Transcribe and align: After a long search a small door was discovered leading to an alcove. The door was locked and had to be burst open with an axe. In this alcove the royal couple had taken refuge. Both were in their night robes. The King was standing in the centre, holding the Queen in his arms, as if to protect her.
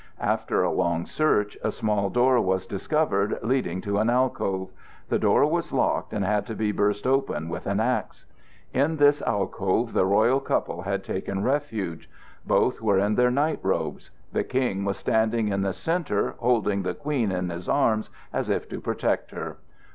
After 0.19 0.63
a 0.63 0.71
long 0.71 1.05
search 1.05 1.55
a 1.63 1.71
small 1.71 2.09
door 2.09 2.41
was 2.41 2.65
discovered 2.65 3.37
leading 3.43 3.81
to 3.81 3.99
an 3.99 4.09
alcove. 4.09 4.71
The 5.09 5.19
door 5.19 5.45
was 5.45 5.71
locked 5.71 6.11
and 6.11 6.25
had 6.25 6.47
to 6.47 6.55
be 6.55 6.71
burst 6.71 7.05
open 7.05 7.49
with 7.49 7.67
an 7.67 7.79
axe. 7.79 8.25
In 8.73 8.97
this 8.97 9.21
alcove 9.21 9.93
the 9.93 10.07
royal 10.07 10.39
couple 10.39 10.81
had 10.81 11.03
taken 11.03 11.43
refuge. 11.43 12.09
Both 12.47 12.81
were 12.81 12.97
in 12.97 13.13
their 13.13 13.29
night 13.29 13.59
robes. 13.61 14.09
The 14.33 14.43
King 14.43 14.85
was 14.85 14.97
standing 14.97 15.49
in 15.49 15.61
the 15.61 15.71
centre, 15.71 16.33
holding 16.39 16.81
the 16.81 16.95
Queen 16.95 17.31
in 17.31 17.51
his 17.51 17.69
arms, 17.69 18.09
as 18.33 18.49
if 18.49 18.67
to 18.69 18.81
protect 18.81 19.29
her. 19.29 19.57